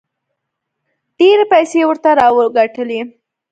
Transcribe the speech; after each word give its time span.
ډېرې 1.17 1.45
پیسې 1.51 1.77
یې 1.81 1.87
ورته 1.89 2.09
راوګټلې. 2.19 3.01